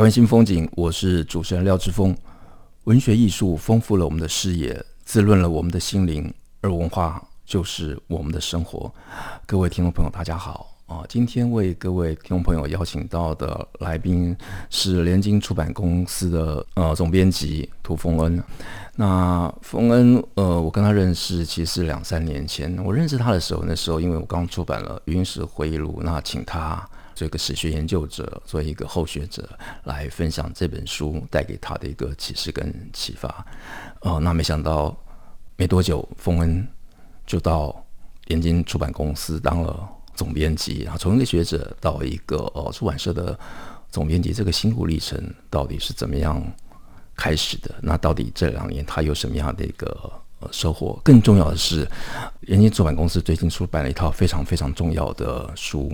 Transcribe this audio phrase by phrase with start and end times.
[0.00, 2.16] 台湾新风景，我是主持人廖志峰。
[2.84, 6.32] 文学艺术丰富了我们的视野，滋润了我们的心灵，
[6.62, 8.90] 而文化就是我们的生活。
[9.44, 10.74] 各位听众朋友，大家好。
[10.86, 14.34] 啊，今天为各位听众朋友邀请到的来宾
[14.70, 18.42] 是联经出版公司的呃总编辑涂丰恩。
[18.96, 22.74] 那丰恩，呃，我跟他认识其实是两三年前。
[22.82, 26.88] 我认识他的时候，那时候因为我刚出版了《云石回忆录》，那请他
[27.20, 29.46] 这个史学研究者，作为一个后学者
[29.84, 33.44] 来分享这本书带给他的一个启示跟启发。
[34.00, 34.96] 呃，那没想到
[35.54, 36.66] 没多久，丰恩
[37.26, 37.84] 就到
[38.28, 39.86] 联经出版公司当了。
[40.14, 43.38] 总编辑，然后从一个学者到一个呃出版社的
[43.90, 46.42] 总编辑，这个心路历程到底是怎么样
[47.16, 47.74] 开始的？
[47.80, 51.00] 那到底这两年他有什么样的一个呃收获？
[51.02, 51.88] 更重要的是，
[52.40, 55.90] 联经出版公司最近出版了一套非常非常重要的书，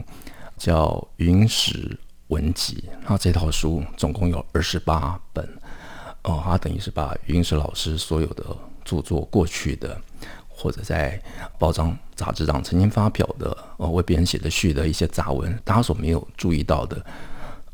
[0.56, 2.84] 叫《云史文集》。
[3.08, 5.44] 那这套书总共有二十八本，
[6.22, 8.44] 哦、呃，它等于是把云史老师所有的
[8.84, 10.00] 著作过去的。
[10.58, 11.20] 或者在
[11.58, 17.04] 报章杂志上曾经发表的，呃，为别人写的序的一些杂文，大家所没有注意到的，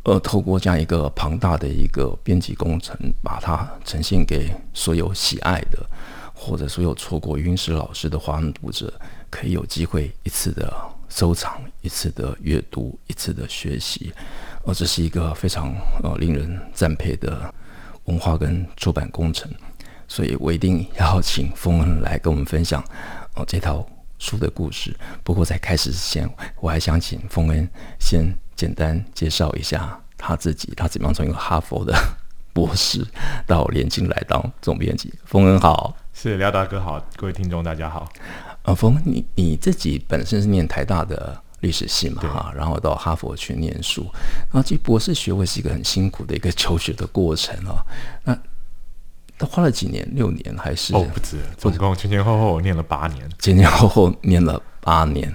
[0.03, 5.79] 呃，透过这样一个庞大的一个编辑工程，把它呈现给所有喜爱的，
[6.35, 8.93] 或者所有错过云石老师的华文读者，
[9.31, 10.75] 可以有机会一次的
[11.15, 14.11] 收藏、一次的阅读、一次的学习，
[14.65, 17.53] 呃，这是一个非常呃令人赞佩的
[18.05, 19.51] 文化跟出版工程。
[20.09, 22.83] 所以我一定要请丰恩来跟我们分享
[23.35, 23.86] 哦这套
[24.19, 24.97] 书的故事。
[25.23, 26.29] 不过在开始之前，
[26.61, 27.69] 我还想请丰恩
[28.01, 31.95] 先简单介绍一下他自己，他怎么样从一个哈佛的
[32.55, 33.07] 博士
[33.47, 35.13] 到联经来当总编辑。
[35.27, 38.11] 丰恩好，是廖大哥好，各位听众大家好。
[38.64, 44.06] 呃，冯，你你自己本身是念台大的历史系嘛哈，对然后到哈佛去念书，
[44.50, 47.86] 然后其实博士学位是一个很辛苦的一个 求学的过程啊、哦。
[48.24, 48.39] 那
[49.39, 50.08] 他花了几年？
[50.14, 50.95] 六年还是？
[50.95, 53.28] 哦，不止，总共前前后后念了八年。
[53.39, 55.34] 前前后后念了八年，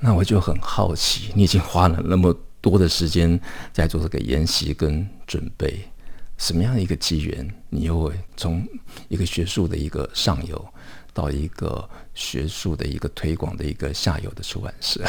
[0.00, 3.38] 那我就很好奇，你已经花了那么多的时间
[3.72, 5.88] 在做这个研习跟准备，
[6.36, 8.66] 什么样的一个机缘，你又会从
[9.08, 10.66] 一个学术的一个上游，
[11.12, 15.00] 到一个学术的一个推广的一个下游的出版社？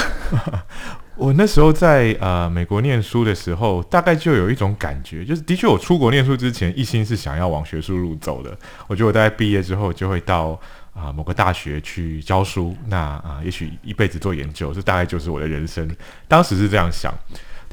[1.17, 8.57] 我那时候在呃美国念书的时候，大概就有一种感觉，就是的确我出国念书之前，一心是想要往学术路走的。
[8.87, 10.59] 我觉得我大概毕业之后就会到
[10.93, 15.89] 啊、某个大学去教书，那啊、也许一辈子做研究，这大概就是我的人生。
[16.27, 17.13] 当时是这样想，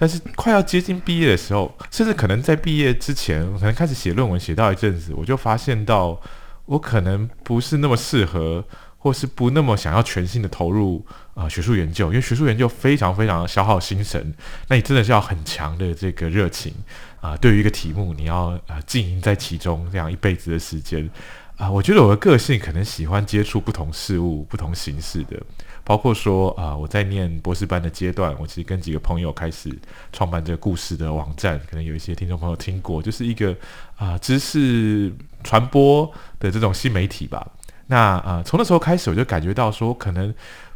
[0.03, 6.21] 但是快要接近毕业的时候，甚至可能在毕业之前，我可能开始写论文，写到一阵子，我就发现到
[6.65, 8.65] 我可能不是那么适合。
[8.99, 11.05] 或是不那么想要全心的投入
[11.35, 14.33] 啊、学术研究，因为学术研究非常非常消耗心神，
[14.69, 16.73] 那你真的是要很强的这个热情
[17.21, 21.11] 啊、对于一个题目，你要啊经营在其中这样一辈子的时间
[21.63, 25.41] 啊、我觉得我的个性可能喜欢接触不同事物、不同形式的，
[25.85, 29.73] 包括说啊、我在念博士班的阶段，我其实跟几个朋友开始
[30.13, 33.55] 创办这个故事的网站，可能有一些听众朋友听过，就是一个
[33.95, 35.15] 啊、知识
[35.45, 37.49] 传播的这种新媒体吧。
[37.87, 40.35] 那呃，从那时候开始，我就感觉到说，可能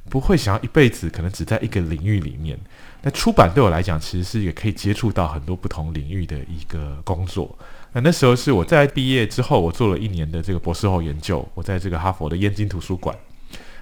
[0.09, 2.57] 不会想要一辈子，可能只在一个领域里面。
[3.03, 7.59] 那出版对我来讲，其实是一个可以接触到很多不同领域的一个工作。
[7.97, 13.17] 那那时候是我在毕业之后，我做了一年的这个博士后研究，我在这个哈佛的燕京图书馆。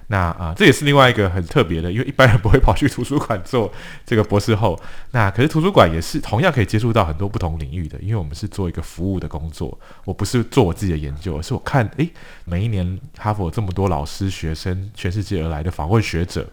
[0.07, 3.69] 那啊，这也是另外一个很特别的，因为一般人不会跑去图书馆做
[4.05, 4.81] 这个博士后。
[5.11, 12.09] 那可是图书馆也是同样可以接触到很多不同领域的，因为我们是做一个服务的工作，我不是做我自己的研究，而是我看，诶，
[12.45, 16.47] 每一年哈佛这么多老师、学生、全世界而来的访问学者。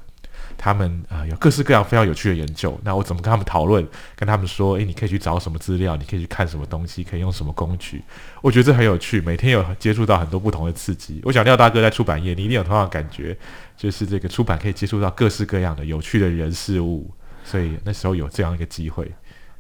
[0.56, 3.87] 他们啊、有各式各样非常有趣的研究，那我怎么跟他们讨论？
[4.14, 5.96] 跟他们说，诶，你可以去找什么资料？
[5.96, 7.02] 你可以去看什么东西？
[7.02, 8.02] 可以用什么工具？
[8.40, 11.20] 我觉得这很有趣，每天有接触到很多不同的刺激。
[11.25, 13.37] 我想廖大哥在出版业，你一定有同样的感觉，
[13.76, 17.10] 就是这个出版可以接触到各式各样的有趣的人事物，
[17.44, 19.10] 所以那时候有这样一个机会。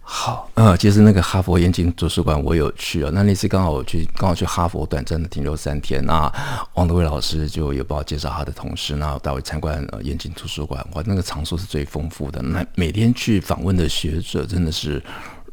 [0.04, 3.10] 好，呃，其实那个哈佛严谨图书馆我有去啊。
[3.14, 6.04] 那那次刚好我去，刚好去哈佛短暂的停留三天。
[6.04, 6.30] 那
[6.74, 10.84] 王德威老师就有帮我介绍他的同事，然后带我参观呃严谨图书馆。
[10.92, 12.42] 哇，那个藏书是最丰富的。
[12.42, 15.02] 那每天去访问的学者真的是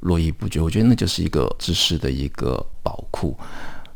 [0.01, 0.59] 络绎不绝。
[0.59, 3.37] 我觉得那就是一个知识的一个宝库。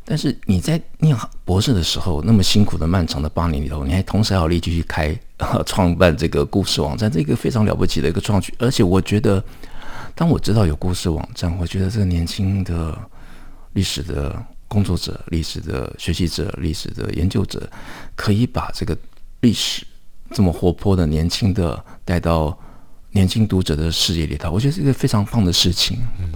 [0.06, 5.18] 但是你在念博士的时候，那么辛苦的漫长的八年里头，你还同时还有力气去开
[5.66, 8.54] 创办这个故事网站，这个非常了不起的一个创举。
[8.60, 9.44] 而且我觉得。
[10.16, 12.98] 当我知道有故事网站，我觉得这个年轻的
[13.74, 14.36] 历史的
[14.68, 17.68] 工作者、历史的学习者、历史的研究者，
[18.16, 18.96] 可以把这个
[19.42, 19.86] 历史
[20.32, 22.58] 这么活泼的年轻的带到
[23.12, 26.00] 年轻读者的视野里头，我觉得是一个非常棒的事情。
[26.20, 26.32] 嗯，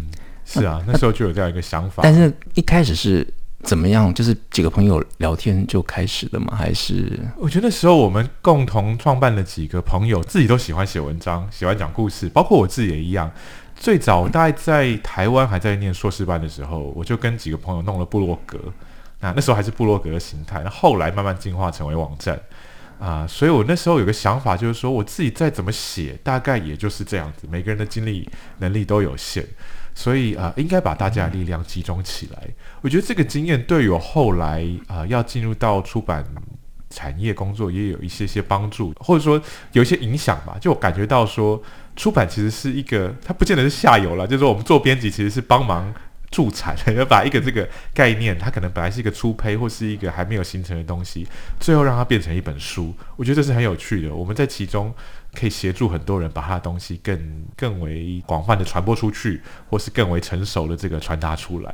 [0.46, 2.02] 是啊，那时候就有这样一个想法。
[2.04, 3.28] 但是一开始是
[3.64, 4.14] 怎么样？
[4.14, 6.56] 就是几个朋友聊天就开始的吗？
[6.56, 7.20] 还是？
[7.38, 13.32] 我觉得那时候我们共同创办了几个朋友，自己都喜欢写文章，喜欢讲故事，包括我自己也一样。
[13.80, 18.58] 最早大概在台湾还在念硕士班的时候，我就跟几个朋友弄了部落格，
[19.20, 22.38] 那那时候还是部落格的形态，那后来慢慢进化成为网站
[23.00, 28.28] 啊，所以我那时候有个想法，就是说我自己再怎么写，大概也就是这样子，每个人的精力
[28.58, 29.46] 能力都有限，
[29.94, 32.48] 所以啊，应该把大家的力量集中起来。
[32.82, 36.26] 我觉得这个经验对于我后来啊要进入到出版
[36.90, 39.40] 产业工作也有一些些帮助，或者说
[39.74, 41.62] 有一些影响吧，就我感觉到说。
[41.98, 45.94] 出版其实是一个，它不见得是下游了，就是说我们做编辑其实是帮忙
[46.32, 51.28] 助产， 要把一个这个概念，它可能本来是一个初胚或是一个还没有形成的东西，
[51.60, 52.94] 最后让它变成一本书。
[53.16, 54.94] 我觉得这是很有趣的，我们在其中
[55.34, 61.74] 可以协助很多人把他的东西更更为广泛的传播出去，或是更为成熟的这个传达出来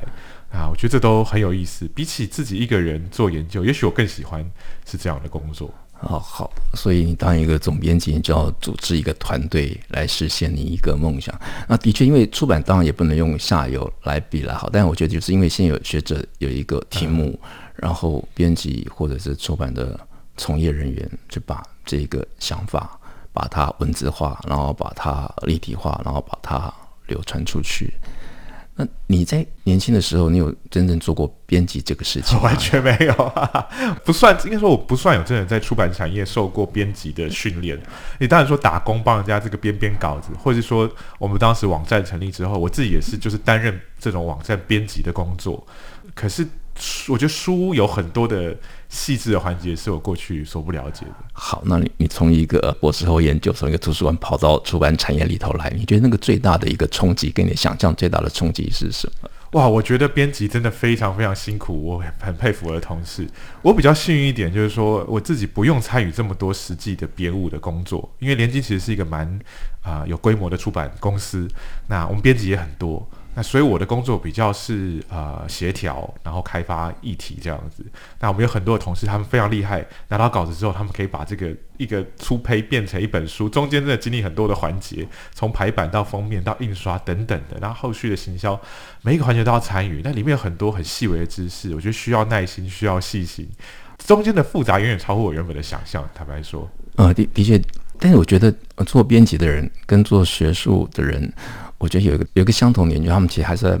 [0.50, 1.86] 啊，我觉得这都很有意思。
[1.94, 4.48] 比起自己一个人做研究，也许我更喜欢
[4.86, 5.72] 是这样的工作。
[6.04, 11.34] 哦，好，所以你当一个总编辑，你就要组织一个团队来实现你一个梦想。
[11.68, 19.98] 那的确，因为出版当然也不能用下游来比来好，但我觉得就是因为现有学者有一个题目，嗯、然后编辑或者是出版的
[20.36, 22.98] 从业人员就把这个想法
[23.32, 26.72] 把它文字化，然后把它立体化，然后把它
[27.06, 27.92] 流传出去。
[28.76, 32.44] 那你在年轻的时候，你有真正做过编辑这个事情吗？
[32.50, 33.68] 完全没有，哈哈，
[34.04, 34.36] 不算。
[34.44, 37.80] 应该说我不算有真的在出版产业受过编辑的训练。
[38.18, 45.64] 你当然说打工帮人家这个编编稿子，或者是说我们当时网站成立之后，我自己也是就是担任这种网站编辑的工作。
[46.14, 46.44] 可是
[47.08, 48.56] 我觉得书有很多的。
[48.94, 51.12] 细致的环节是我过去所不了解的。
[51.32, 59.28] 好，那你你从一个博士后研究，从一个图书馆跑到出版产业里头来，你觉得那个最大的一个冲击，跟你想象最大的冲击是什么？
[59.52, 63.28] 哇，我觉得编辑真的非常非常辛苦，我很很佩服我的同事。
[63.62, 69.26] 我比较幸运一点，就是说我自己不用参与这么多实际的编务的工作，因为联经其实是一个蛮
[69.82, 71.48] 啊、呃、有规模的出版公司，
[71.88, 73.08] 那我们编辑也很多。
[73.36, 77.84] 那所以我的工作比较是呃协调，然后开发议题这样子。
[78.20, 88.58] 那我们有很多的同事，他们非常厉害，拿到稿子之后，他们可以把这个一个初胚变成一本书，中间真的经历很多的环节，从排版到封面到印刷等等的，然后后续的行销，
[89.02, 90.00] 每一个环节都要参与。
[90.04, 93.48] 那里面有很多很细微的知识，我觉得需要耐心，需要细心，
[93.98, 96.08] 中间的复杂远远超乎我原本的想象。
[96.14, 97.60] 坦白说，呃，的的确，
[97.98, 98.54] 但是我觉得
[98.86, 101.32] 做编辑的人跟做学术的人。
[101.84, 103.78] 我觉得有一个有一个相同点，就他们其实还是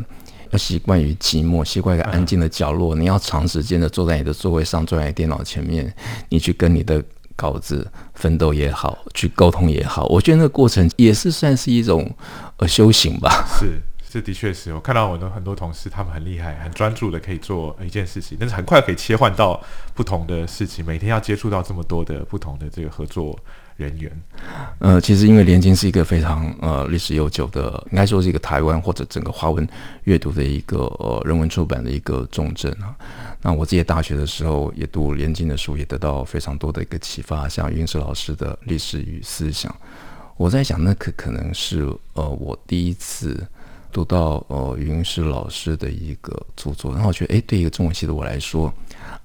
[0.50, 2.94] 要习惯于寂寞，习惯一个安静的角落。
[2.94, 5.90] 你要长时间的坐在你的座位上，坐在你电脑前面，
[6.28, 7.02] 你去跟你的
[7.34, 12.14] 稿子奋斗也好，去沟通也好，我觉得那个过程也是算是一种
[12.58, 13.46] 呃修行吧。
[13.58, 13.80] 是，
[14.10, 19.58] 这的确是我看到我的很多同事，他们很厉害，很专注的可以做一件事情，但是很快可以切换到
[19.94, 23.38] 不同的事情，每天要接触到这么多的不同的这个合作。
[23.76, 24.22] 人员，
[24.78, 29.66] 呃，其实因为联经是一个非常呃历史悠久的，应该说是一个台湾或者整个华文
[30.04, 32.94] 阅读的一个呃人文出版的一个重镇啊。
[33.42, 39.74] 那我自己大学的时候也读联经的书，也得到非常多的一个启发，像云石老师的历史与思想。
[40.36, 41.82] 我在想，那可可能是
[42.14, 43.46] 呃我第一次
[43.92, 48.72] 读到呃云石老师的一个著作，然后我觉得，哎，对一个中文系的我来说，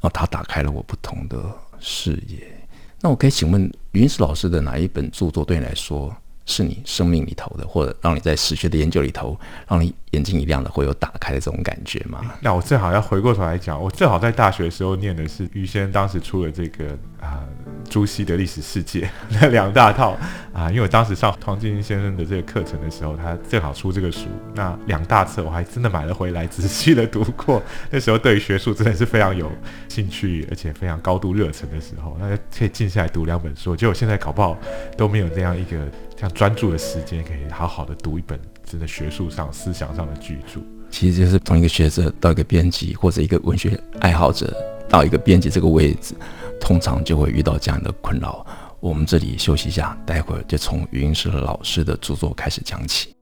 [0.01, 1.37] 啊、他打开了我不同的
[1.79, 2.58] 视野。
[3.01, 6.13] 那我可以请问云石老师的哪一本著作对你来说
[6.45, 12.19] 是你生命里头的，或者让你在史学的研究里头让你眼睛一亮的，会有打开的这种感觉吗？
[12.41, 17.45] 那我正好要回过头来讲，我正好在大学的时候念的是于先当时出了这个啊、
[17.89, 20.17] 朱熹的历史世界 那两大套
[20.53, 27.61] 啊，因为我当时上黄敬英先生的这个课程的时候，他正好出这个书，那两大册我还真的买了回来，仔细的读过。
[27.89, 29.51] 那时候对于学术真的是非常有
[29.87, 33.75] 兴趣，而且非常高度热忱的时候，那可以静下来读两本书。
[33.75, 34.57] 结果现在搞不好
[34.95, 35.77] 都没有这样一个
[36.15, 40.61] 这样专注的时间，可以好好的读一本真的学术上、思想上的巨著。
[40.91, 44.51] 其实就是从一个学者到一个编辑，或者一个文学爱好者
[44.89, 46.15] 到一个编辑这个位置。
[46.59, 48.45] 通常就会遇到这样的困扰。
[48.79, 53.13] 我们这里休息一下，待会儿就从余英时老师的著作开始讲起。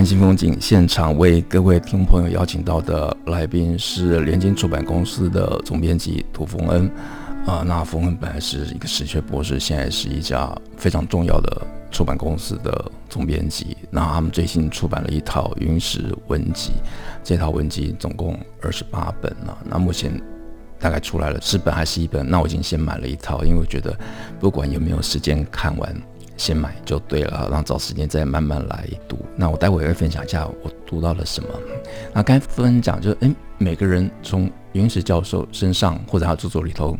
[0.00, 6.90] 湾新风景现场为各位听众朋友邀请到的来宾是联经出版公司的总编辑涂丰恩。
[7.46, 13.76] 啊、那丰恩本来是一个史学博士，现在是一家非常重要的出版公司的总编辑。
[13.90, 16.70] 那他们最新出版了一套《余英时文集》，
[17.22, 19.58] 这套文集总共二十八本了。
[19.68, 20.10] 那目前
[20.78, 22.26] 大概出来了十本还是一本？
[22.26, 23.94] 那我已经先买了一套，因为我觉得
[24.38, 25.94] 不管有没有时间看完。
[26.40, 29.18] 先买就对了，然后找时间再慢慢来读。
[29.36, 31.48] 那我待会也会分享一下我读到了什么。
[32.14, 36.96] 那刚才分享就是，诶，每个人从云石教授身上或者他著作里头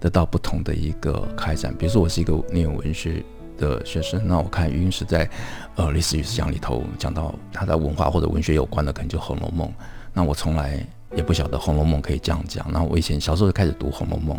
[0.00, 1.74] 得到不同的一个开展。
[1.76, 3.22] 比如说，我是一个念文学
[3.58, 5.28] 的学生，那我看云石在
[5.76, 9.68] 呃历史与思想里头讲到他的文化或者文学有关的，可能就《红楼梦》。
[10.14, 10.82] 那我从来
[11.14, 12.66] 也不晓得《红楼梦》可以这样讲。
[12.72, 14.38] 那我以前小时候就开始读《红楼梦》，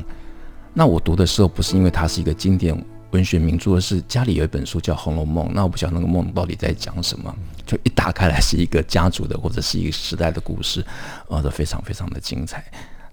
[0.74, 2.75] 那我读的时候不是因为它是一个经典。
[3.12, 10.86] 文学名著的是家里有一本书叫《红楼梦》，那我不晓得那个梦到底在讲什么，就一打开来是一个家族的或者是一个时代的故事，
[11.27, 12.63] 呃，都非常非常的精彩。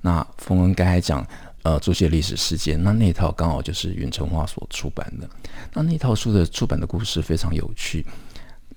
[0.01, 1.27] 那冯恩刚才讲，
[1.65, 5.29] 呃，朱熹历史事件，那那套刚好就是远程文化所出版的，
[5.75, 8.07] 那那套书的出版的故事非常有趣。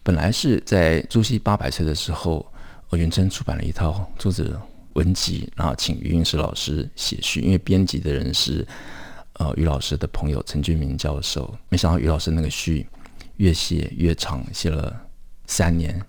[0.02, 2.44] 本来是在朱熹八百岁的时候，
[2.90, 4.60] 呃，远程出版了一套作者
[4.94, 8.68] 文集，然后请余英时老师写序，因为编辑的人是。
[9.34, 12.86] 呃，于老师的朋友陈俊明教授，没想到于老师那个序
[13.38, 14.94] 越写越长，写了
[15.48, 16.00] 三年，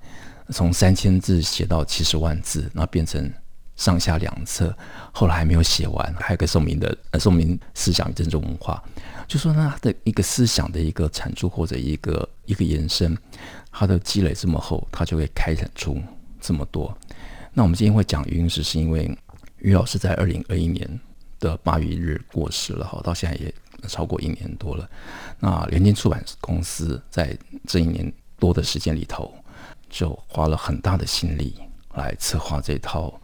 [0.51, 3.33] 从三千字写到七十万字，然后变成
[3.77, 4.77] 上下两册，
[5.13, 6.15] 后来还没有写完。
[6.21, 8.83] 还有个宋明的呃，宋明思想与政治文化，
[9.29, 13.17] 就说呢，他的一个思想的一个产出或者一个一个延伸，
[13.71, 16.03] 他的积累这么厚，他就会开展出
[16.41, 16.95] 这么多。
[17.55, 19.17] 那我们今天会讲余英时，是因为
[19.59, 21.01] 于老师在二零二一年。
[21.43, 23.53] 的八月一日过世了哈，到现在也
[23.89, 24.89] 超过一年多了。
[25.41, 29.35] 那联经出版公司在这一年多的时间里头，
[29.91, 31.57] 就花了很大的心力
[31.95, 33.21] 来策划这套，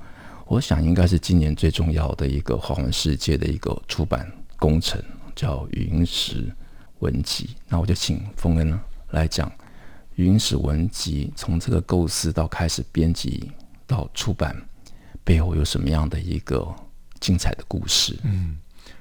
[0.46, 5.00] 我想应该是今年最重要的一个华文世界的一个出版工程，
[5.36, 6.52] 叫《云石
[6.98, 7.46] 文集》。
[7.68, 8.78] 那我就请丰恩
[9.10, 9.48] 来讲
[10.16, 13.52] 《云石文集》，从这个构思到开始编辑
[13.86, 14.60] 到出版，
[15.22, 16.66] 背后有什么样的一个
[17.20, 18.56] 精彩的故事，嗯，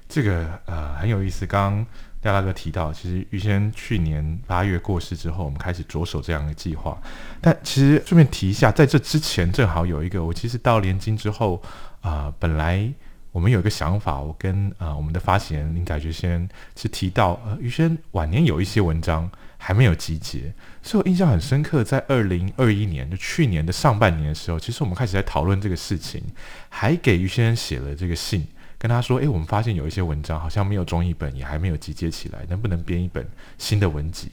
[0.08, 1.46] 这个呃很有意思。
[1.46, 1.86] 刚刚
[2.24, 7.00] 廖大哥提到，其实预先去年八月过世之后，我们开始着手这样的计划。
[7.40, 11.62] 但其实顺便提一下，在这之前正好有一个，我其实到连京之后
[12.02, 12.92] 啊、呃，本来
[13.38, 19.30] 我们有一个想法，我跟啊、我们的发行人林载学先生是提到，呃，余先生晚年有一些文章
[19.60, 20.52] 还没有集结，
[20.82, 21.84] 所以我印象很深刻。
[21.84, 26.20] 在二零二一年，就去年的上半年的时候，其实我们开始在讨论这个事情。
[26.68, 28.44] 还给余先生写了这个信，
[28.80, 33.24] 跟他说：“诶，我们发现有一些文章好像没有中译本，也还没有集结起来，能不能编一本
[33.60, 34.32] 新的文集？”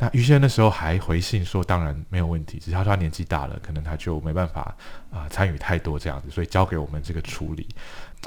[0.00, 4.74] 那余先生那时候还回信说：“当然没有问题，只是他说他年纪大了，可能他就没办法
[5.12, 7.68] 啊、参与太多这样子，所以交给我们这个处理。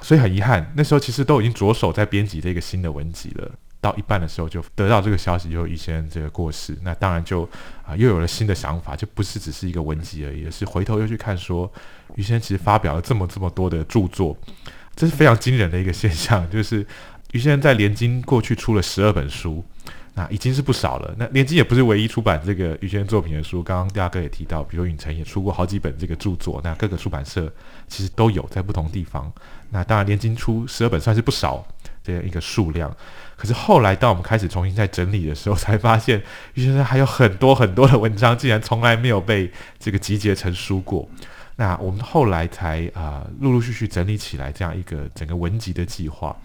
[0.01, 3.51] 所以很遗憾，那时候其实都已经着手在编辑这个新的文集了。
[3.81, 7.43] 到一半的时候就得到这个消息，就余先生这个过世，那当然就
[7.85, 11.69] 啊、又有了新的想法，就不是只是一个文集而已，而是回头又去看说。”
[12.15, 14.37] 余先生其实发表了这么这么多的著作，
[14.95, 16.47] 这是非常惊人的一个现象。
[16.51, 16.85] 就是
[17.31, 19.65] 余先生在联经过去出了十二本书，
[20.15, 21.13] 那已经是不少了。
[21.17, 26.61] 那连经也不是唯一出版这个余先生作品的书，刚刚大哥也提到，比如允晨也出过好几本这个著作。
[26.63, 27.51] 那各个出版社
[27.87, 29.31] 其实都有在不同地方。
[29.69, 31.65] 那当然连经出十二本算是不少
[32.03, 32.95] 这样一个数量。
[33.35, 36.21] 可是后来当我们开始重新再整理的时候，才发现
[36.53, 41.09] 余先生还有很多很多的文章，竟然从来没有被这个集结成书过。
[41.55, 46.35] 那我们后来才啊、陆陆续续整理起来这样一个整个文集的计划、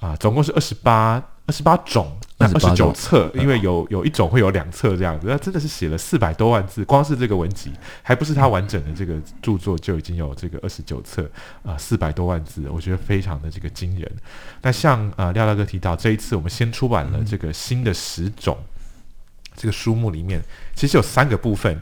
[0.00, 2.10] 啊，总共是二十八二十八种。
[2.36, 7.70] 那二十九册，因为有有一种会有两册这样子，那真的是写了四百多万字，光是这个文集，
[8.02, 11.30] 还不是他完整的这个著作就已经有这个二十九册
[11.62, 14.12] 啊，四百多万字，我觉得非常的这个惊人。
[14.62, 18.58] 那像呃廖大哥提到，这一次我们先出版了这个新的十种，
[19.54, 20.42] 这个书目里面
[20.74, 21.80] 其实有三个部分。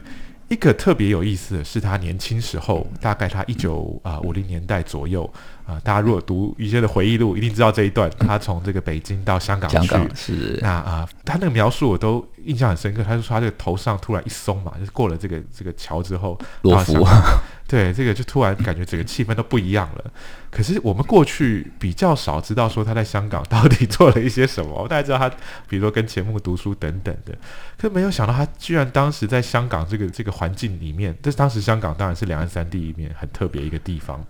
[0.49, 5.27] 一个特别有意思的是，他年轻时候，大概他一九啊五零年代左右
[5.65, 8.09] 啊，大家如果读一些的回忆录，一定知道这一段。
[8.19, 13.03] 他从这个北京到香港去，是那啊，他那个描述我都印象很深刻。
[13.03, 17.05] 他就说他这个头上突然一松嘛，就是过了这个这个桥之后，罗浮。
[17.65, 20.11] 对，这个就突然感觉整个气氛都不一样了。
[20.51, 24.83] 可是我们过去比较少知道说他在香港到底 做了一些什么。
[24.83, 25.27] 我大概知道他，
[25.67, 27.33] 比如说跟钱穆读书等等的，
[27.77, 34.23] 可是没有想到他居然当时在香港这个这个环境里面，但是当时香港当然是两岸三地里面很特别一个地方，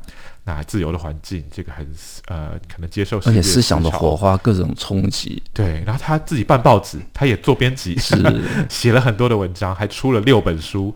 [0.45, 1.87] 那自由的环境，这个很
[2.27, 5.41] 呃可能接受，而且思想的火花各种冲击。
[5.53, 8.15] 对，然后他自己办报纸，他也做编辑，是
[8.69, 10.93] 写了很多的文章，还出了六本书。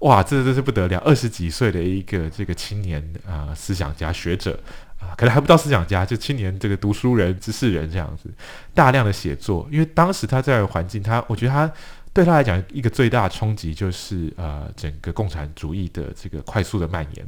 [0.00, 0.98] 哇，这真是不得了！
[1.00, 4.52] 二十几岁的一个这个青年啊、呃，思想家、学者
[4.98, 8.30] 啊、呃，可能还不到思想家，就青年这个读书人、知识人这样子，
[8.74, 9.68] 大量的写作。
[9.72, 11.72] 因为当时他在环境，他我觉得他
[12.12, 17.26] 对他来讲一个最大的冲击就是呃，整个共产主义的这个快速的蔓延。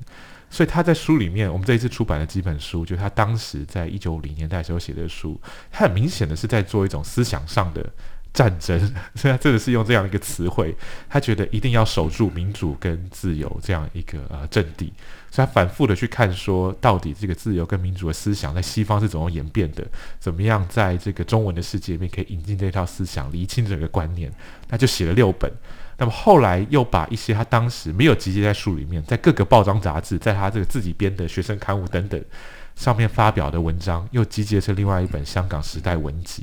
[0.50, 5.40] 所以他在书里面，我们这一次出版的几本书，就是他当时在一九五零年代时候写的书，
[5.70, 7.88] 他很明显的是在做一种思想上的。
[8.32, 8.78] 战争，
[9.16, 10.72] 所以他真的是用这样一个词汇，
[11.08, 14.92] 他觉得一定要守住民主跟自由这样一个呃阵地，
[15.32, 19.84] 所以他反复的去看说，到底这个自由跟民主的思想在西方是怎么演变的，
[20.20, 24.32] 怎么样在这个中文的世界里面可以引进这套思想，厘清整个观念，
[24.68, 25.52] 那就写了六本。
[26.00, 32.24] 那么后来又把一些他当时没有集结在书里面，在各个报章杂志，在他这个自己编的学生刊物等等
[32.74, 36.42] 上面发表的文章，又集结成另外一本《香港时代文集》。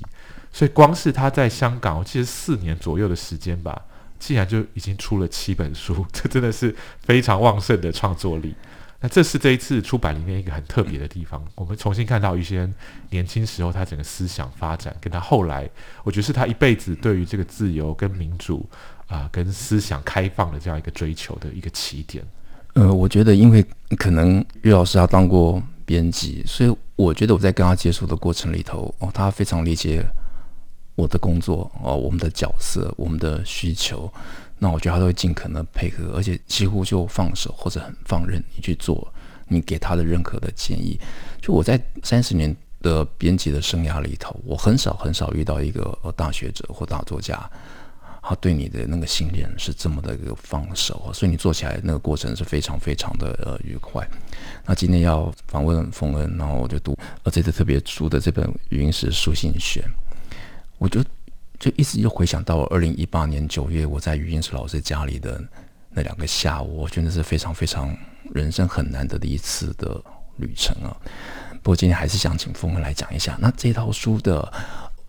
[0.53, 3.81] 所以，光是他在香港，我记得四年左右的时间吧，
[4.19, 8.55] 竟然就已经出了七本书， 这真的是非常旺盛的创作力。
[8.99, 12.71] 那这是这一次出版里面一个很特别的地方，我们重新看到余先
[13.09, 15.67] 年轻时候他整个思想发展，跟他后来，
[16.03, 18.67] 我觉得是他一辈子对于这个自由跟民主
[19.07, 22.23] 啊、跟思想开放的这样一个追求的一个起点。
[22.73, 23.65] 呃，我觉得因为
[23.97, 30.05] 可能岳老师他当过编辑，所以我觉得我在跟他接触的过程里头，哦，他非常理解。
[30.95, 34.11] 我的工作哦，我们的角色，我们的需求，
[34.57, 39.07] 那我觉得他都会尽可能配合，而且几乎就放手或者很放任你去做
[39.47, 40.99] 你给他的任何的建议。
[41.39, 47.47] 就我在三十年的编辑的生涯里头，我很少很少遇到一个大学者或大作家，
[48.27, 54.05] 他对你的那个信任是这么的一个放手，所以你做起来那个过程是非常非常的呃愉快。
[54.65, 59.81] 那今天要访问冯恩，然后我就读呃这次特别出的这本《余英时书信选》。
[60.77, 61.01] 我就
[61.57, 65.41] 就一直又回想到二零一八年九月，我在余英时老师家里的
[65.89, 67.95] 那两个下午，我觉得是非常非常
[68.33, 70.03] 人生很难得的一次的
[70.35, 70.91] 旅程啊。
[71.63, 74.53] 不过今天还是想请冯恩来讲一下，那这套书的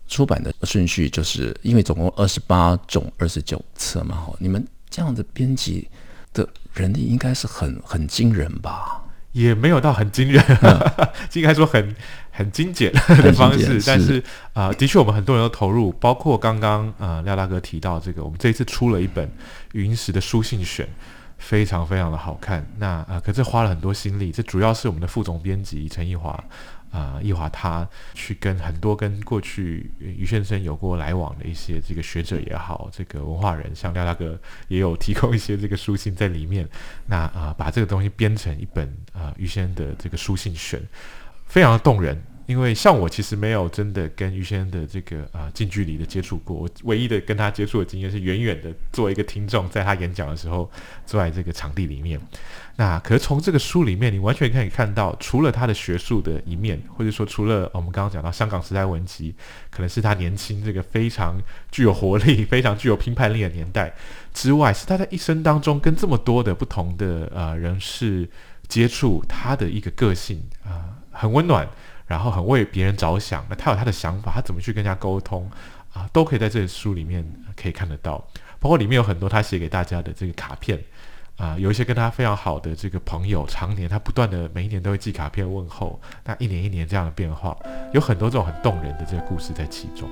[0.09, 5.87] 出版的顺序，就是因为总共二十八种二十九册嘛，哈，你们这样的编辑
[6.33, 9.03] 的人力应该是很很惊人吧？
[9.31, 10.91] 也没有到很惊人，嗯、
[11.33, 11.95] 应该说很
[12.31, 14.19] 很精简的方式，但是
[14.53, 19.31] 啊、呃，的确我们很多人都投入，包括刚刚啊廖大哥提到这个，我们这一次出了一本
[19.73, 20.89] 云石的书信选，
[21.37, 22.67] 非常非常的好看。
[22.79, 26.43] 那啊、呃，可是花了很多心力，这主要是我们的副总编辑陈奕华。
[26.91, 36.67] 啊，奕华他去跟很多跟过去余先生有过来往的一些这个学者也好，这个文化人，像廖大哥也有提供一些这个书信在里面。
[37.05, 40.81] 那啊，把这个东西编成一本啊余先生的这个书信选，
[41.45, 42.21] 非常动人。
[42.47, 50.67] 因为像我其实没有真的跟余先生的这个啊近距离的接触过，我唯一的跟他接触的经验是远远的做一个听众，在他演讲的时候
[51.05, 52.19] 坐在这个场地里面。
[52.79, 59.35] 那可是从这个书里面，你完全可以看到，除了他的学术的一面，或者说除了我们刚刚讲到香港时代文集，
[59.69, 61.35] 可能是他年轻这个非常
[61.69, 63.93] 具有活力、 非常具有批判力的年代
[64.33, 68.29] 之外，是他在一生当中跟这么多的不同的呃人士
[68.69, 71.67] 接触，他的一个个性啊、很温暖。
[72.07, 75.47] 然后很为别人着想，那他有他的想法，他怎么去跟人家沟通
[75.93, 77.23] 啊，都可以在这本书里面
[77.55, 78.17] 可以看得到。
[78.59, 80.83] 包括里面有很多他写给大家的这个卡片
[81.39, 87.57] 啊，有一些跟他非常好的这个朋友，常年他不断的每一年都会寄卡片问候，那一年一年这样的变化，
[87.93, 90.09] 有很多这种很动人的这个故事在其中。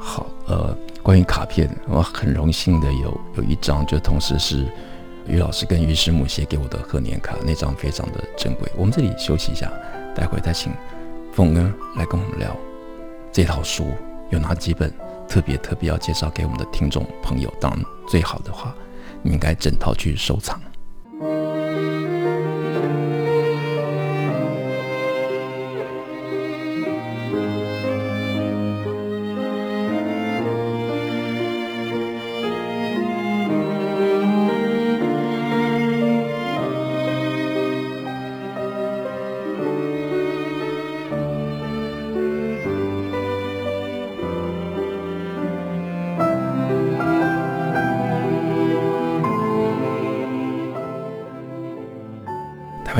[0.00, 4.66] 好，呃，关于卡片，我很荣幸的有有一张，就同时是
[5.26, 8.66] 于老师跟于师母写给我的贺年卡，那张非常的珍贵。
[8.74, 9.70] 我们这里休息一下，
[10.14, 10.72] 待会再请。
[11.34, 12.56] 凤哥来跟我们聊
[13.30, 13.92] 这套书
[14.30, 14.90] 有哪几本
[15.28, 17.52] 特别特别要介绍给我们的听众朋友。
[17.60, 18.74] 当然，最好的话，
[19.22, 20.60] 你应该整套去收藏。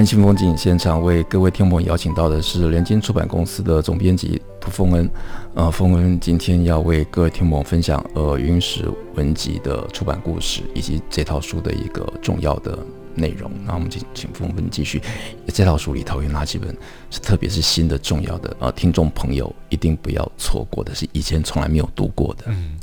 [0.01, 5.11] 台湾新风景现场为各位听众邀请到的是联经出版公司的总编辑涂凤恩。
[5.55, 12.79] 呃，凤恩今天要为各位听众分享呃云石文集的出版故事以及这套书的一个重要的
[13.15, 13.53] 内容。
[13.67, 15.03] 那我们请请凤恩继续，
[15.49, 16.75] 这套书里头有哪几本
[17.11, 22.45] 是特别是新的重要的呃听众朋友一定不要错过的，是以前从来没有读过的。
[22.47, 22.81] 嗯。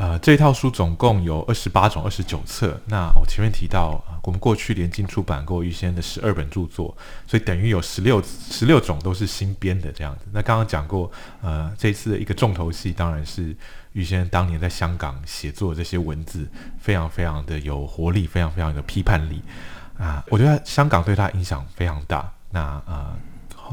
[0.00, 2.80] 呃，这套书总共有二十八种、二十九册。
[2.86, 10.24] 那我前面提到，我们过去连经出版过于先的十二本著作，所以等于有十六十六种都是新编的这样子。
[10.32, 13.54] 那刚刚讲过，呃，这次的一个重头戏当然是
[13.92, 16.48] 于先当年在香港写作这些文字，
[16.80, 19.42] 非常非常的有活力，非常非常的批判力
[19.98, 22.32] 啊、我觉得香港对他影响非常大。
[22.50, 22.82] 那啊。
[22.86, 23.16] 呃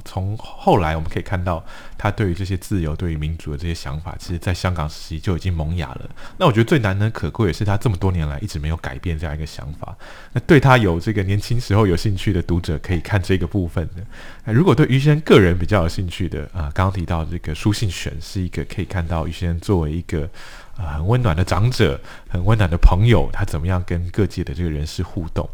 [0.06, 1.64] 从后来我们可以看到，
[1.98, 6.10] 他对于这些自由、对于民主的这些想法，其实在香港时期就已经萌芽了。
[6.38, 9.96] 那我觉得最难能可贵也是他这么多年来一直没有改变这样一个想法。
[10.34, 14.04] 那对他有这个年轻时候有兴趣的读者，可以看这个部分的。
[14.46, 20.30] 那如果对于先生个人比较有兴趣的啊，刚刚提到这个书信选是一个可以看到于先生作为一个
[20.78, 25.50] 啊很温暖的长者、很温暖的朋友，他怎么样跟各界的这个人士互动。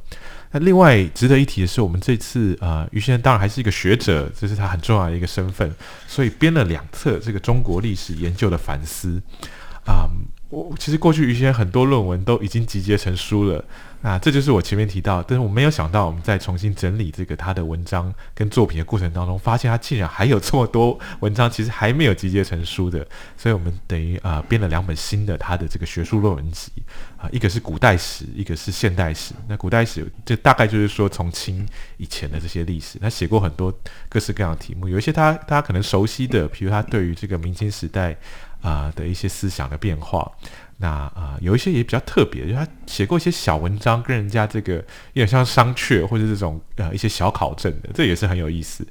[0.53, 5.69] 那另外值得一提的是，我们这次啊，于先生当然还是一个学者，这是他很重要的一个身份，
[6.07, 9.21] 所以编了两册这个中国历史研究的反思
[9.85, 10.07] 啊。
[10.53, 13.63] 我其实过去于先生很多论文都已经集结成书了。
[14.03, 23.07] 啊，这就是我前面提到，但是我没有想到，我们在重新整理这个他的文章跟作品的过程当中，发现他竟然还有这么多文章，其实还没有集结成书的。
[23.37, 26.69] 所以我们等于啊编了两本新的他的这个学术论文集
[27.15, 29.33] 啊，一个是古代史，一个是现代史。
[29.47, 33.73] 那古代史这大概就是说从清以前的这些历史，他写过很多
[34.09, 38.17] 各式各样的题目，有一些他大家可能熟悉的，比如他对于这个明清时代
[38.63, 40.31] 啊的一些思想的变化。
[40.77, 48.85] 那啊、有一些也比较特别，就他写过一些小文章，跟人家这个有点像商榷或者这种呃一些小考证的，这也是很有意思。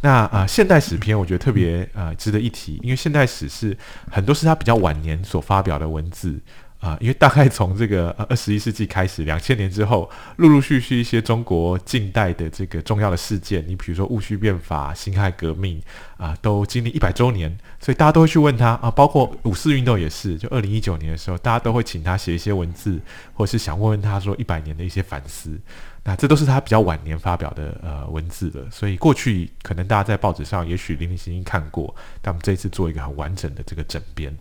[0.00, 3.76] 那啊、现代史篇我觉得特别啊值得一提，因为现代史是
[4.10, 6.40] 很多是他比较晚年所发表的文字。
[6.84, 15.80] 啊，因为大概从这个二十一世纪开始，两千年之后，陆陆续续一些中国近代的这个重要的事件，你比如说戊戌变法、辛亥革命
[16.18, 23.00] 啊，都经历一百周年，所以大家都会去问他啊，包括五四运动也是，就二零一九年的时候，大家都会请他写一些文字，
[23.32, 25.58] 或是想问问他说一百年的一些反思，
[26.02, 34.36] 那这都是他比较晚年发表的呃文字了，所以过去可能大家在报纸上也许零零星星看过，但我们这一次做一个很完整的这个整编。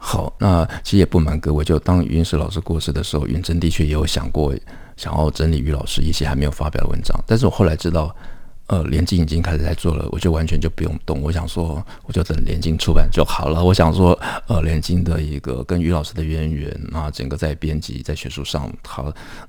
[0.00, 4.54] 好，那其实也不瞒各位，就当云石老师过世的时候，远征的确也有想过
[4.96, 8.14] 想要整理于老师一些还没有发表的文章，但是我后来知道，
[8.68, 11.20] 呃，联经已经开始在做了，我就完全就不用动。
[11.20, 13.64] 我想说，我就等联经出版就好了。
[13.64, 19.02] 我想说，呃，联经的一个跟于老师的渊源啊，整个在编辑在学术上，他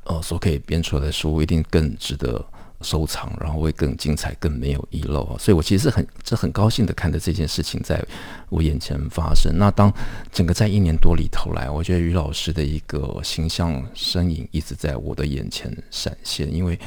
[0.06, 2.44] 呃所可以编出来的书，一定更值得。
[2.82, 5.38] 收藏，然后会更精彩，更没有遗漏啊！
[5.38, 8.02] 所以我其实是很，这很高兴的看着这件事情在
[8.50, 9.58] 我眼前发生。
[9.58, 9.94] 那当
[10.32, 16.54] 整个在一年多里头来，我觉得于老师的一个形象身影一直在我的眼前闪现。
[16.54, 16.80] 因为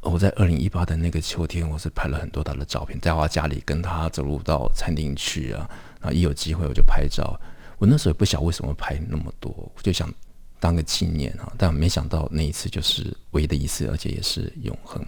[0.00, 7.40] 我在二零一八的那个秋天，我是拍了很多他的照片，在我家里跟他走路到餐厅去啊，啊，一有机会我就拍照。
[7.78, 10.12] 我那时候也不晓得为什么拍那么多，就想。
[10.60, 15.04] 当个纪念啊，但没想到那一次就是唯一的一次，而且也是永恒。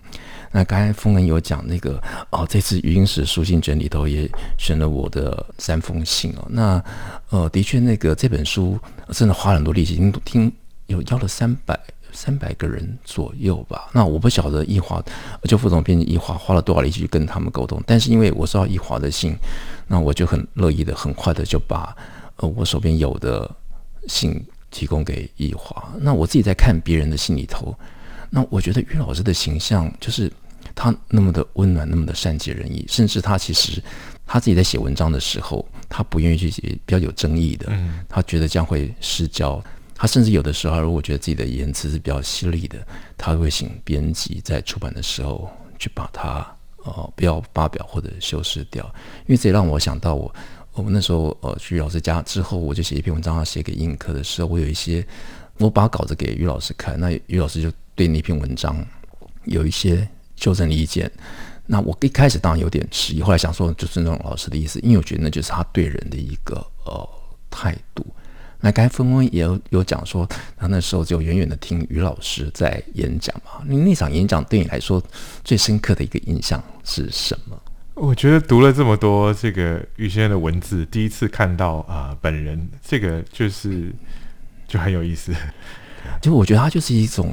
[0.51, 6.47] 那刚才风恩有讲那个哦，这次云石书信卷里头也选了我的三封信哦。
[6.49, 6.83] 那
[7.31, 8.79] 呃，的确那个这本书
[9.11, 10.53] 真的花了很多力气，听听
[10.87, 11.79] 有邀了三百
[12.13, 13.91] 三百个人左右吧。
[13.93, 15.03] 那我不晓得奕华
[15.45, 19.37] 就副总编辑奕华花了多少力气去跟他们沟通，但是因为我收到奕华的信，
[19.87, 21.95] 那我就很乐意的、很快的就把
[22.37, 23.51] 呃我手边有的
[24.07, 24.43] 信。
[24.73, 25.93] 提供给易华。
[26.01, 27.73] 那我自己在看别人的信里头，
[28.31, 30.33] 那我觉得于老师的形象就是
[30.75, 33.81] 他那么的温暖，那么的善解人意，甚至他其实
[34.27, 37.71] 他自己在写文章的时候，他不愿意去写比较有争议的，
[38.09, 39.63] 他觉得这样会失焦。
[39.95, 42.85] 他甚至有的时候，如果觉得自己的言辞是比较犀利的，
[43.17, 46.45] 他会请编辑在出版的时候去把它
[46.85, 48.85] 呃不要发表或者修饰掉，
[49.27, 50.35] 因为这也让我想到我
[50.75, 55.07] 我们那时候呃去老师家之后，我就写一篇文章要写给英语课的时候，我有一些
[55.59, 58.77] 我把稿子给于老师看，那于老师就对那篇文章
[59.45, 61.11] 有一些修正意见。
[61.67, 67.09] 那我一开始当然有点迟疑，后来想说就尊重老师的意思，因为我觉得那就是他对人的一个呃
[67.51, 68.05] 态度。
[68.65, 73.63] 那刚才峰峰也有有讲说，他那时候就远远的听于老师在演讲嘛。
[73.67, 75.03] 那那场演讲对你来说
[75.45, 77.61] 最深刻的一个印象是什么？
[78.03, 83.95] 我觉得读了这么多这个于先生的文字，第一次看到啊、呃、本人，这个就是
[84.67, 85.33] 就很有意思。
[86.21, 87.33] 就我觉得他就是一种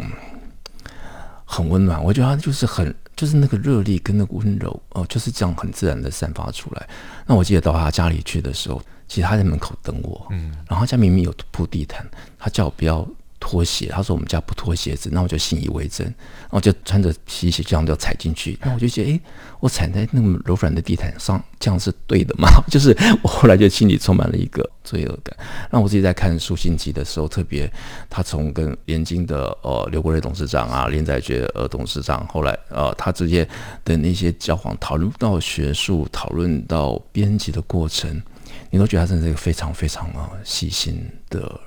[1.44, 2.96] 很温暖，我觉得他就是很。
[3.16, 6.88] 就是那个热力跟那个温柔哦，就是这样很自然的散发出来。
[7.26, 13.06] 那我记得到他家里去的时候，其实他在门口等我，嗯，然后他家明明有铺地毯，他叫我不要
[13.40, 19.22] 拖鞋，他说我们家不脱鞋子，那我就信以为真，然后就穿着皮鞋这样就踩进去，那我就觉得，诶，
[19.60, 22.50] 我踩在那么柔软的地毯上，这样是对的吗？
[22.70, 25.36] 就是我后来就心里充满了一个罪恶感。
[25.72, 27.72] 那我自己在看书信集的时候，特别
[28.10, 33.48] 他从跟联经的呃刘国瑞董事长啊、林载觉呃董事长，后来呃他之间
[33.86, 38.22] 的那些交往，讨论到学术，讨论到编辑的过程，
[38.70, 41.60] 你都觉得他真的是一个非常非常啊细心的。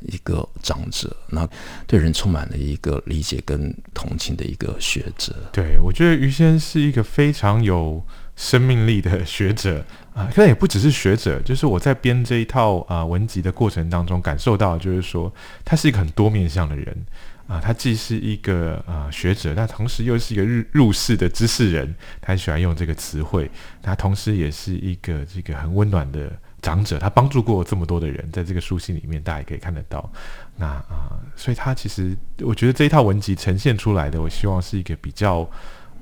[0.00, 1.48] 一个长者，那
[1.86, 5.34] 对人充满了一个理解跟同情的一个学者。
[5.52, 8.04] 对，我觉得于先生是一个非常有
[8.36, 15.32] 生命力的学者啊，可能也不只是学者，就是我在编这一套啊文集的过程当中感受到，就是说
[15.64, 17.06] 他是一个很多面向的人
[17.46, 23.50] 啊，他既是一个啊学者，但同时又是一个入入世的知识人，他很喜欢用这个词汇，
[23.82, 26.30] 他同时也是一个这个很温暖的。
[26.66, 30.10] 长者，他帮助过这么多的人，在这个书信里面，大家也可以看得到。
[30.56, 35.48] 那啊、所以他其实，我觉得这一套文集呈现出来的，我希望是一个比较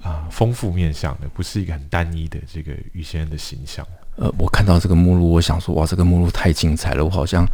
[0.03, 3.87] 啊、丰富面相的，不是一个很单一的这个于先生的形象。
[4.17, 7.45] 呃，我看到这个目录，我想说，哇，这个目录太精彩了，我好像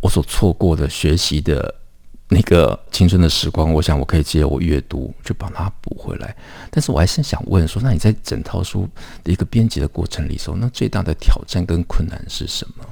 [0.00, 1.74] 我所错过的学习的。
[2.30, 6.36] 那个青春的时光，我想我可以借我阅读去把它补回来。
[6.70, 8.88] 但是我还是想问说，那你在整套书
[9.24, 12.84] 的一个编辑的过程里头，那最大的挑战跟困难是什么？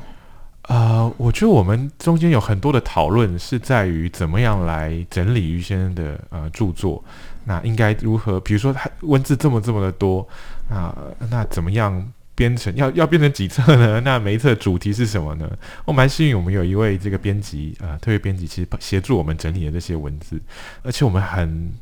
[0.62, 7.05] 啊、呃，我觉得我们中间有很多的讨论是在于怎么样来整理于先生的呃著作，
[7.44, 8.40] 那应该如何？
[8.40, 10.27] 比如说他文字这么这么的多
[10.68, 10.96] 啊、
[11.31, 12.05] 那怎么样？
[12.37, 14.01] 编成要要编成几册呢？
[14.05, 15.51] 那每一册主题是什么呢？
[15.87, 20.40] 我蛮幸运，我们有一位这个编辑啊、特别编辑，其实协助我们整理的这些文字，
[20.85, 21.72] 而且我们很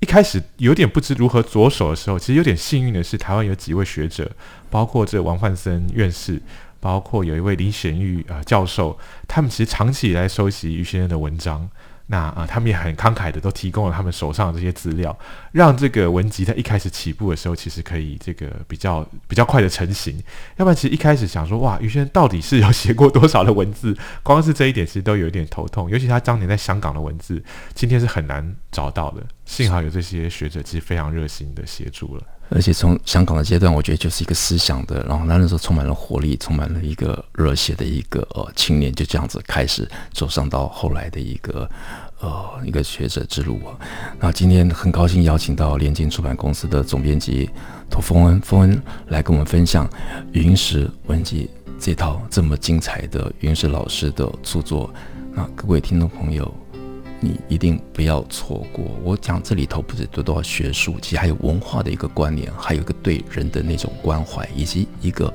[0.00, 4.30] 一开始有点不知如何着手的时候，其实有点幸运的是，台湾有几位学者，
[4.68, 6.42] 包括这王焕森院士，
[6.80, 11.70] 包括有一位林显玉啊、教授，他们其实长期以来收集于先生的文章。
[12.08, 15.16] 那啊、他们也很慷慨的都提供了他们手上的这些资料，
[15.50, 20.16] 让这个文集在一开始起步的时候，其实可以这个比较比较快的成型。
[20.56, 23.96] 要不然，其实一开始想说，哇，于先生到底是有写过多少的文字？
[24.22, 25.90] 光是这一点，其实都有一点头痛。
[25.90, 27.42] 尤其他当年在香港的文字，
[27.74, 29.22] 今天是很难找到的。
[29.44, 32.22] 幸好有这些学者，其实非常热心的协助了。
[32.48, 41.68] 而且从香港的阶段，我觉得就是一个思想的，然后那时候充满了活力，充满了一个热血的一个呃青年，就这样子开始走上到后来的一个
[42.20, 43.74] 呃一个学者之路啊。
[44.20, 47.50] 那今天很高兴邀请到联经出版公司的总编辑
[47.90, 49.86] 涂峰恩，峰恩来跟我们分享
[50.32, 54.88] 《云石文集》这套这么精彩的云石老师的著作。
[55.32, 56.65] 那各位听众朋友。
[57.20, 58.84] 你一定不要错过。
[59.02, 65.32] 我讲这里头不是多多少学术，其实还有文化的一个观念，还有一个对人的那种关怀，以及一个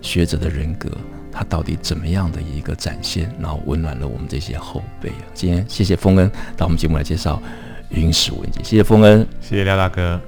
[0.00, 0.90] 学者的人格，
[1.30, 5.24] 他到底怎么样的一个展现，然后温暖了我们这些后辈啊。
[5.34, 7.36] 今天谢谢丰恩到我们节目来介绍
[7.90, 10.20] 《云石文集》，谢谢丰恩，谢谢廖大哥。